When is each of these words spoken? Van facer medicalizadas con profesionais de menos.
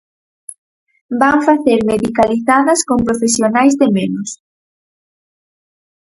Van 1.21 1.39
facer 1.47 1.79
medicalizadas 1.91 2.79
con 2.89 2.99
profesionais 3.07 3.73
de 3.81 3.87
menos. 3.97 4.29